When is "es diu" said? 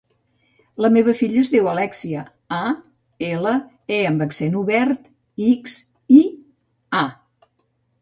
1.45-1.69